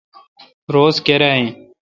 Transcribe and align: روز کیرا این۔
روز 0.73 0.95
کیرا 1.05 1.29
این۔ 1.37 1.47